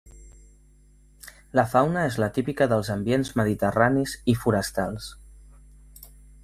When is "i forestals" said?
4.35-5.13